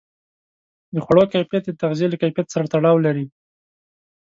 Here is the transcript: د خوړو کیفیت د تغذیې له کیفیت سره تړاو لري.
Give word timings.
د 0.93 0.95
خوړو 1.05 1.23
کیفیت 1.33 1.63
د 1.67 1.71
تغذیې 1.81 2.07
له 2.09 2.17
کیفیت 2.21 2.47
سره 2.53 2.65
تړاو 2.73 3.03
لري. 3.05 3.25